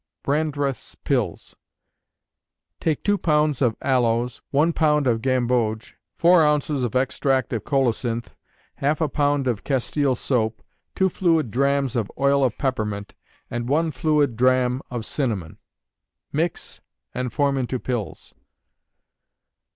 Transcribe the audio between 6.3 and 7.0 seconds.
ounces of